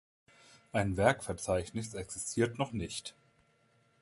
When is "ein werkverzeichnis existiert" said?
0.71-2.57